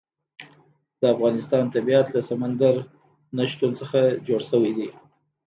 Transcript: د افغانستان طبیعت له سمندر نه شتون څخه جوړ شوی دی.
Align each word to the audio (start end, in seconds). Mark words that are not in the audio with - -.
د 0.99 1.01
افغانستان 1.13 1.63
طبیعت 1.75 2.07
له 2.15 2.21
سمندر 2.29 2.75
نه 3.37 3.43
شتون 3.51 3.71
څخه 3.79 3.99
جوړ 4.27 4.41
شوی 4.49 4.71
دی. 4.77 4.89